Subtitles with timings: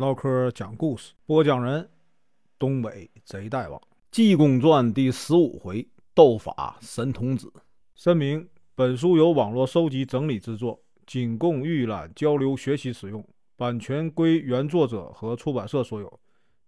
[0.00, 1.86] 唠嗑讲故事，播讲人：
[2.58, 3.78] 东北贼大王，
[4.10, 7.52] 《济公传》第十五回：斗法神童子。
[7.94, 13.22] 声明：本书由网络收集整理制作，仅供预览、交流、学习使用，
[13.58, 16.20] 版权归原作者和出版社所有，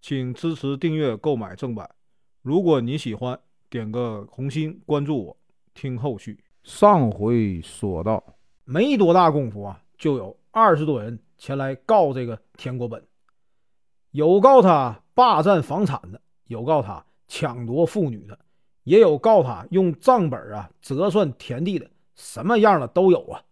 [0.02, 1.88] 请支持订阅、购买正版。
[2.42, 3.40] 如果你喜欢，
[3.70, 5.36] 点个红心，关注我，
[5.72, 6.38] 听后续。
[6.64, 8.22] 上回说到，
[8.66, 13.02] 没多大功夫啊，就有二十多人前来告这个田国本，
[14.12, 18.38] 有告他霸占房产的，有告他抢夺妇女的，
[18.84, 23.42] 也有告他用账本啊折算田地的，什么样的都有啊。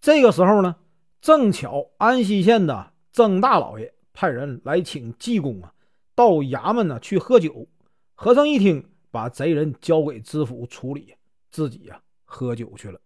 [0.00, 0.74] 这个时候呢，
[1.20, 5.72] 正巧安西县的曾大老爷派人来请济公啊
[6.14, 7.66] 到衙门呢去喝酒。
[8.14, 11.14] 和尚一听，把贼人交给知府处理，
[11.50, 12.00] 自己呀。
[12.30, 13.00] 喝酒去了。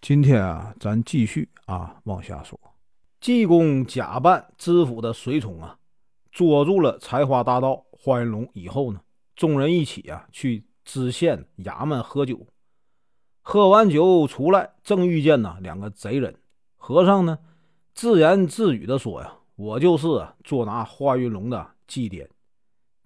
[0.00, 2.58] 今天啊，咱继续啊往下说。
[3.20, 5.78] 济公假扮知府的随从啊，
[6.32, 9.00] 捉住了采花大盗花云龙以后呢，
[9.36, 12.44] 众人一起啊去知县衙门喝酒。
[13.42, 16.34] 喝完酒出来，正遇见呢两个贼人。
[16.76, 17.38] 和尚呢
[17.94, 22.26] 自言自语的说呀：“我就是捉拿花云龙的祭奠。”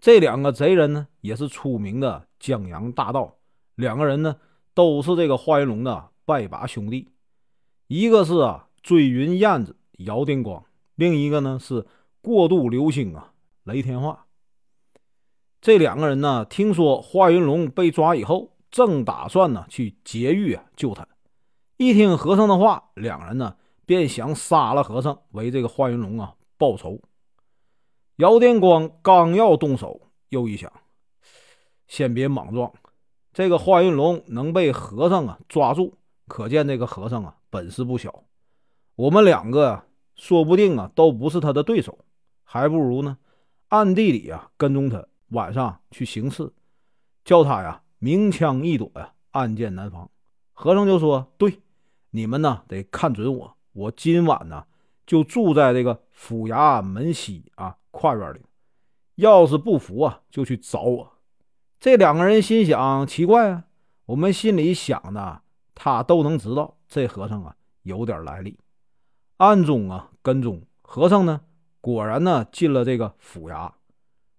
[0.00, 3.36] 这两个贼人呢，也是出名的江洋大盗。
[3.74, 4.36] 两个人呢。
[4.76, 7.08] 都是这个华云龙的拜把兄弟，
[7.86, 10.62] 一个是啊追云燕子姚定光，
[10.96, 11.86] 另一个呢是
[12.26, 13.32] 过度流星啊
[13.62, 14.26] 雷天化。
[15.60, 21.06] 这两个人呢，听说华云龙被抓以后，正打算呢去劫狱啊救他。
[21.76, 23.54] 一听和尚的话，两人呢
[23.84, 27.00] 便想杀了和尚，为这个华云龙啊报仇。
[28.16, 30.72] 姚电光刚要动手，又一想，
[31.86, 32.72] 先别莽撞。
[33.32, 35.94] 这个华云龙能被和尚啊抓住，
[36.26, 38.24] 可见这个和尚啊本事不小。
[38.96, 41.96] 我们两个啊，说不定啊都不是他的对手，
[42.48, 43.18] 还不如呢
[43.68, 46.54] 暗地里啊跟踪他，晚上去行刺，
[47.24, 50.08] 叫他呀明枪易躲呀，暗箭难防。
[50.52, 51.60] 和尚就说：“对，
[52.10, 54.64] 你们呢得看准我，我今晚呢
[55.04, 58.40] 就住在这个府衙门西啊跨院里，
[59.16, 61.12] 要是不服啊，就去找我。”
[61.80, 63.64] 这两个人心想：奇怪啊，
[64.06, 65.42] 我们心里想的，
[65.74, 66.78] 他都能知道。
[66.88, 68.56] 这和尚啊，有点来历，
[69.38, 71.40] 暗中啊跟踪和尚呢。
[71.86, 73.70] 果然呢，进了这个府衙。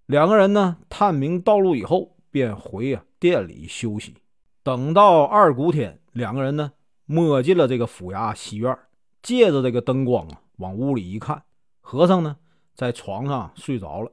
[0.06, 4.16] 两个人呢，探明道路以后，便回啊店里休息。
[4.64, 6.74] 等到二鼓天，两个人呢，
[7.06, 8.78] 摸进了这个府衙西院，
[9.22, 11.42] 借着这个灯光啊，往屋里一看，
[11.80, 12.36] 和尚呢，
[12.76, 14.12] 在床上睡着了。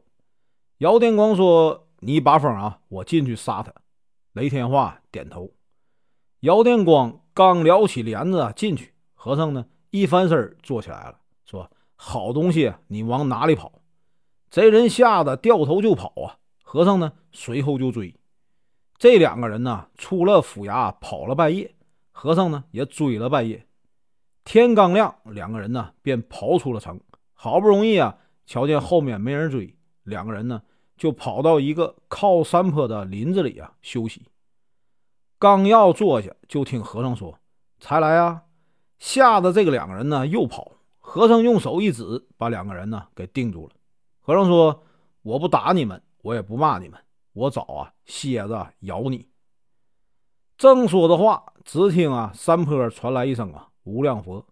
[0.78, 1.80] 姚天光说。
[2.06, 2.80] 你把风啊！
[2.88, 3.72] 我进去杀他。
[4.34, 5.54] 雷天化点头。
[6.40, 11.20] 姚电光刚撩起帘子啊进去，和尚呢一翻身坐起来了
[11.96, 13.72] ，：“好东西，你往哪里跑？”
[14.50, 16.38] 贼人吓得掉头就跑啊！
[16.62, 18.14] 和尚呢随后就追。
[18.96, 21.74] 这两个人呢出了府衙，跑了半夜，
[22.12, 23.66] 和尚呢也追了半夜。
[24.44, 27.00] 天刚亮，两个人呢便跑出了城。
[27.32, 28.16] 好不容易啊，
[28.46, 30.62] 瞧见后面没人追，两个人呢。
[30.96, 34.28] 就跑到一个靠山坡的林子里啊休息。
[35.40, 37.36] 刚要坐下，就听和尚说
[37.80, 38.44] ：“才来啊！”
[39.00, 40.70] 吓得这个两个人呢又跑。
[41.06, 43.74] 和尚用手一指，把两个人呢给定住了。
[44.20, 44.82] 和尚说
[45.20, 46.98] ：“我不打你们，我也不骂你们，
[47.34, 49.28] 我找啊蝎子咬你。”
[50.56, 54.46] 正说着话，只听啊山坡传来一声啊无量佛。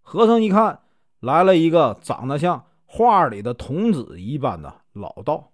[0.00, 0.80] 和尚一看，
[1.20, 5.52] 来了一个长得像画里的童子一般的老道。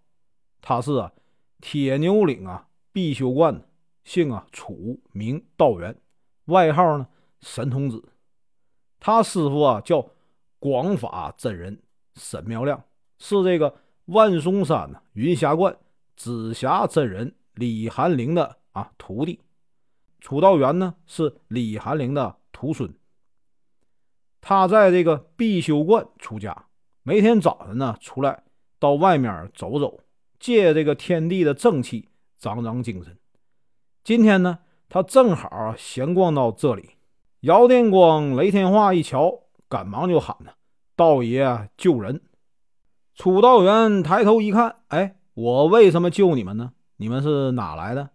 [0.63, 1.13] 他是啊，
[1.61, 3.61] 铁牛岭啊，必修观
[4.05, 6.01] 姓啊楚，名道元，
[6.45, 7.09] 外号呢
[7.41, 8.03] 神童子。
[9.01, 10.07] 他师傅啊叫
[10.59, 11.81] 广法真人
[12.15, 12.83] 沈妙亮，
[13.19, 13.75] 是这个
[14.07, 15.77] 万松山呢云霞观
[16.17, 19.41] 紫霞真人李寒灵的啊徒弟。
[20.21, 22.93] 楚道元呢是李寒灵的徒孙。
[24.41, 26.67] 他在这个必修观出家，
[27.03, 28.45] 每天早晨呢出来
[28.79, 30.01] 到外面走走。
[30.39, 33.17] 借这个天地的正气，长长精神。
[34.05, 34.59] 今天呢，
[34.89, 36.91] 他正好闲逛到这里。
[37.41, 40.53] 姚电光、雷天化一瞧，赶忙就喊呢
[40.97, 42.23] ：“道爷救人！”
[43.15, 46.73] 楚道元抬头一看，哎，我为什么救你们呢？
[46.97, 48.11] 你们是哪来的？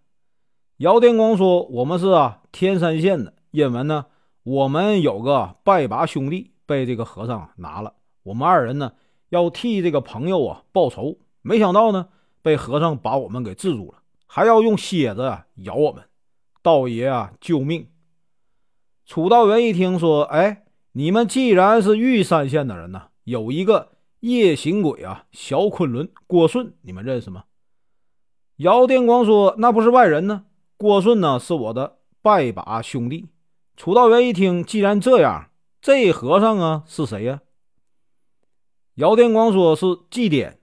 [0.77, 3.33] 姚电光说：“我们是啊，天山县的。
[3.51, 4.06] 因为呢，
[4.44, 7.94] 我们有个拜把兄弟被这个和尚拿了，
[8.24, 8.94] 我们二人呢
[9.30, 12.09] 要替这个朋友啊报仇。”没想到呢，
[12.42, 16.03] 被和尚把我们给制住了，还要用蝎子啊咬我们。
[16.62, 17.88] 道爷啊，救命！
[19.06, 20.61] 楚道元一听说，哎，
[20.93, 27.45] 你们既然是玉山县的人呢，有一个夜行鬼啊，小昆仑郭顺，你们认识吗？
[28.57, 30.45] 姚电光说：“那不是外人呢，
[30.75, 33.29] 郭顺呢是我的拜把兄弟。”
[33.77, 35.49] 楚道元一听，既然这样，
[35.81, 37.39] 这和尚啊是谁呀？
[38.95, 40.57] 姚电光说是祭奠。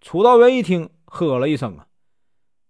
[0.00, 1.86] 楚道元一听，喝了一声啊，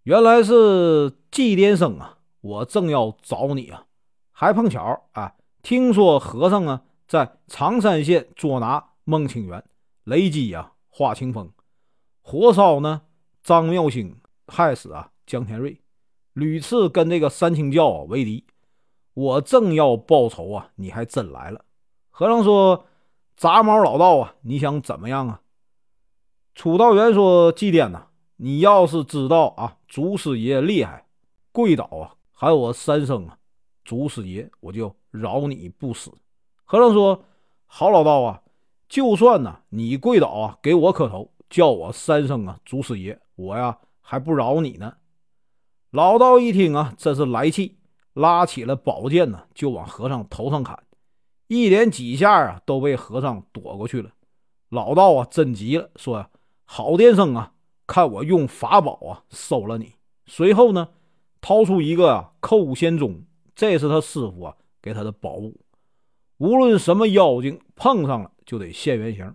[0.03, 2.19] 原来是祭奠生啊！
[2.41, 3.87] 我正要找你啊，
[4.33, 9.65] 还碰巧啊，听说和尚啊在常山县捉拿孟清源，
[10.05, 11.51] 雷击啊华清风，
[12.21, 13.03] 火烧呢
[13.43, 14.17] 张妙兴。
[14.49, 15.11] 害死啊！
[15.27, 15.81] 江天瑞
[16.33, 18.47] 屡次跟这个三清教啊为敌，
[19.13, 21.65] 我正要报仇啊，你还真来了。
[22.11, 22.87] 和尚说
[23.37, 25.41] ：“杂毛老道啊，你想怎么样啊？”
[26.55, 28.07] 楚道元说：“祭奠呐，
[28.37, 31.09] 你要是知道啊，祖师爷厉害，
[31.51, 33.37] 跪倒啊，喊我三声啊，
[33.85, 36.13] 祖师爷，我就饶你不死。”
[36.67, 37.25] 和尚说
[37.65, 38.43] ：“好老道啊，
[38.89, 43.79] 就算呢，你跪倒啊，给我磕头，叫我三声啊，祖师爷，我呀。”
[44.09, 44.99] 还不饶你呢！
[45.91, 47.77] 老道一听啊，真是来气，
[48.13, 50.81] 拉起了宝剑呢，就往和尚头上砍。
[51.49, 54.13] 一连几下啊，都被和尚躲过去了。
[54.69, 56.25] 老道啊，真急了，说
[56.65, 57.53] ：“好电生啊，
[57.85, 59.95] 看我用法宝啊收了你。”
[60.27, 60.91] 随后呢，
[61.41, 63.25] 掏出一个啊扣仙钟，
[63.57, 65.53] 这是他师傅啊给他的宝物，
[66.39, 69.35] 无论什么妖精碰上了就得现原形。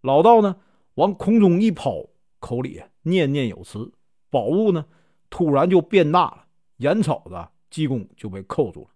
[0.00, 0.56] 老道呢，
[0.94, 2.06] 往空中一抛，
[2.38, 3.92] 口里念念有词。
[4.30, 4.84] 宝物呢，
[5.28, 6.44] 突然就变大了，
[6.78, 8.88] 眼瞅着济公就被扣住了。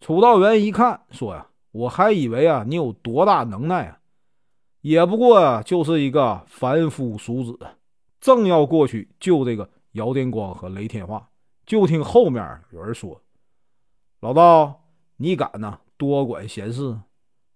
[0.00, 3.98] 楚道元一看，说呀：“我还以为啊，你有多大能耐啊，
[4.82, 7.58] 也不过啊就是一个凡夫俗子。”
[8.20, 11.28] 正要过去救这个姚电光和雷天化，
[11.66, 13.20] 就听后面有人说
[14.20, 14.84] ：“老道，
[15.16, 16.98] 你敢呢，多管闲事！”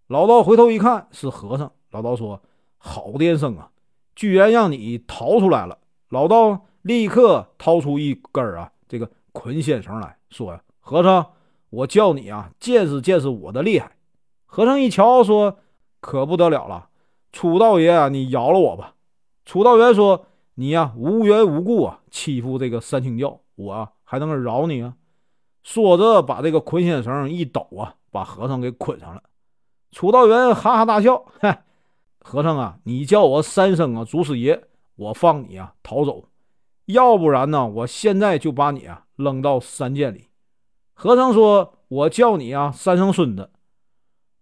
[0.08, 1.70] 老道回头一看，是和尚。
[1.90, 2.40] 老道说
[2.78, 3.70] ：“好电生啊，
[4.14, 11.32] 居然让你逃出来了。”老道立刻掏出一根啊，这个捆仙绳来说呀：“和尚，
[11.68, 13.96] 我叫你啊，见识见识我的厉害。”
[14.46, 15.58] 和尚一瞧，说
[16.00, 16.88] ：“可不得了了，
[17.32, 18.94] 楚道爷啊，你饶了我吧。”
[19.44, 20.26] 楚道元说
[20.56, 24.94] ：“你呀，无缘无故啊，欺负这个三清教，我还能饶你啊？”
[25.62, 29.22] 说着，把这个捆仙绳一抖啊，把和尚给捆上了。
[29.92, 31.64] 楚道元哈哈大笑：“嗨，
[32.20, 34.68] 和尚啊，你叫我三声啊，祖师爷。”
[34.98, 36.28] 我放你啊，逃走，
[36.86, 40.26] 要不然呢，我现在就把你啊扔到山涧里。
[40.92, 43.52] 和尚说：“我叫你啊，三声孙子。”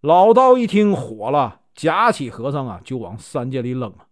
[0.01, 4.07] 老道一听火了，夹起和尚啊，就往山涧里扔啊。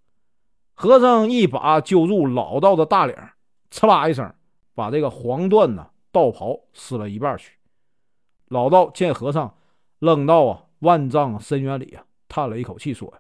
[0.75, 3.17] 和尚一把揪住老道的大领，
[3.71, 4.35] 呲啦一声，
[4.75, 7.53] 把这个黄缎呢道袍撕了一半去。
[8.49, 9.57] 老道见和尚
[9.99, 13.13] 扔到啊万丈深渊里啊，叹了一口气，说：“。”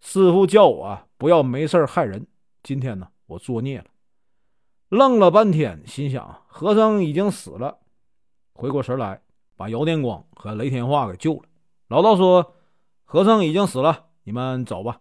[0.00, 2.26] 师傅叫我啊，不要没事害人。
[2.62, 3.84] 今天呢，我作孽了。
[4.88, 7.78] 愣了半天，心想和尚已经死了。
[8.54, 9.22] 回过神来，
[9.56, 11.42] 把姚电光和雷天化给救了。
[11.88, 12.54] 老道说
[13.04, 15.00] ：“和尚已经死了，你们走吧。”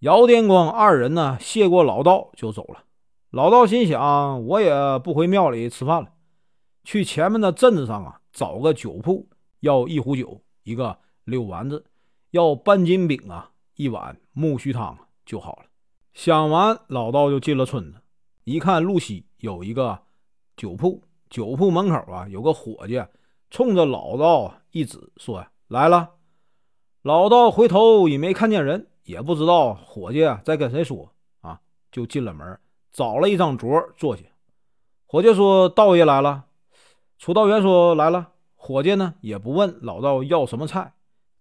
[0.00, 2.84] 姚电光二人呢，谢过老道就走了。
[3.30, 6.08] 老道心想：我也不回庙里吃饭了，
[6.84, 11.84] 去前面的镇子上啊，找个酒铺，要一壶酒，一个六丸子，
[12.30, 13.50] 要半斤饼啊。
[13.74, 14.96] 一碗木须汤
[15.26, 15.64] 就好了。
[16.12, 18.00] 想完，老道就进了村子，
[18.44, 20.00] 一看路西有一个
[20.56, 23.04] 酒铺，酒铺门口啊有个伙计，
[23.50, 26.10] 冲着老道一指，说：“来了。”
[27.02, 32.60] 老道回头也没看见人，也不知道伙计在跟谁说啊，就进了门，
[32.92, 34.22] 找了一张桌坐下。
[35.06, 36.44] 伙计说：“道爷来了。”
[37.18, 40.92] 楚道元说：“来了。”伙计呢也不问老道要什么菜。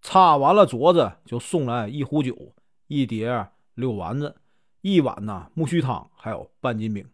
[0.01, 2.53] 擦完了桌子，就送来一壶酒、
[2.87, 4.35] 一碟六丸子、
[4.81, 7.09] 一碗呐木须汤，还有半斤饼。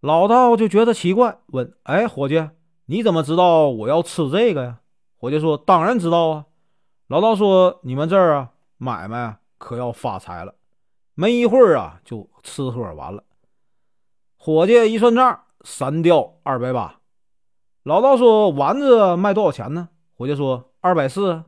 [0.00, 2.50] 老道就觉得奇怪，问：“哎，伙计，
[2.86, 4.80] 你怎么知道我要吃这个呀？”
[5.18, 6.46] 伙计说：“当然知道啊。”
[7.08, 10.54] 老道说：“你们这儿啊，买卖可要发财了。”
[11.14, 13.24] 没一会儿啊，就吃喝完了。
[14.36, 16.99] 伙计一算账，三吊二百八。
[17.82, 21.44] 老道说：“丸子卖多少钱呢？”伙计说：“二百四。”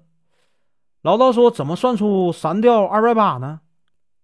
[1.02, 3.60] 老道说：“怎么算出三吊二百八呢？”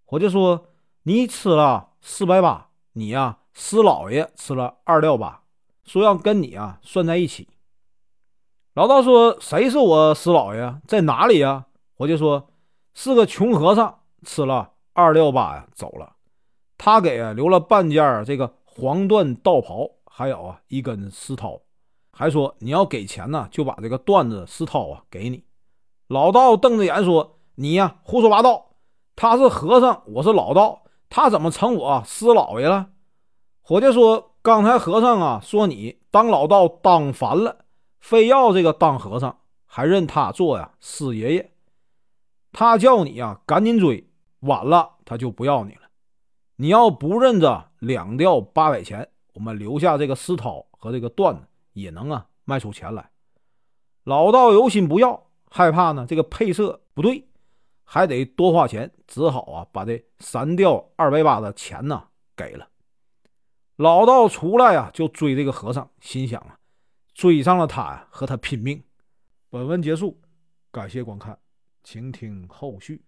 [0.07, 0.69] 伙计说
[1.05, 5.43] ：“你吃了四百八，你呀，师老爷吃了二吊八，
[5.85, 7.49] 说要跟你啊算在一起。”
[8.73, 10.81] 老道说：“谁是我师老爷？
[10.87, 12.49] 在哪里呀？”伙计说
[12.95, 16.15] ：“是个穷和尚，吃了二吊八呀，走了。
[16.79, 21.61] 他给留了半件这个黄缎道袍，还有啊一根丝绦，
[22.19, 25.45] 还说你要给钱呢，就把这个缎子石涛啊给你。”
[26.09, 28.71] 老道瞪着眼说：“你呀，胡说八道！
[29.15, 32.89] 他是和尚，我是老道，他怎么成我师老爷了？
[33.63, 37.59] 伙计说：“刚才和尚啊，说你当老道当烦了，
[38.01, 41.53] 非要这个当和尚，还认他做呀师爷爷。
[42.51, 44.11] 他叫你呀赶紧追，
[44.41, 45.83] 晚了他就不要你了。
[46.57, 51.43] 你要不认着，两吊八百钱，我们留下这个石涛和这个段子
[51.79, 53.11] 也能啊卖出钱来。”
[54.05, 57.29] 老道有心不要，害怕呢这个配色不对，
[57.85, 62.69] 还得多花钱，只好啊把这三吊二百八的钱呢给了。
[63.77, 66.59] 老道出来啊，就追这个和尚，心想啊，
[67.15, 68.83] 追上了他呀，和他拼命。
[69.51, 70.21] 本文结束，
[70.71, 71.39] 感谢观看，
[71.85, 73.05] 请听后续。